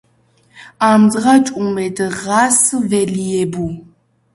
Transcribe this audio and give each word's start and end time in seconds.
ამდღა-ჭუმე 0.91 1.87
დღას 2.01 2.59
ველიებუ 2.89 3.67